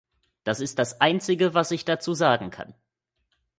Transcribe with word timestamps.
Das 0.43 0.61
ist 0.61 0.79
das 0.79 0.99
einzige, 0.99 1.53
was 1.53 1.69
ich 1.69 1.85
dazu 1.85 2.15
sagen 2.15 2.49
kann. 2.49 2.73